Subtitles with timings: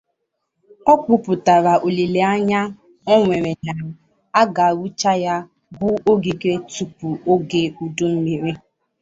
[0.91, 2.61] O kwupụtara olileanya
[3.13, 3.73] o nwere na
[4.41, 5.35] a ga-arụcha ya
[5.77, 8.53] bụ ogige tupu oge udummiri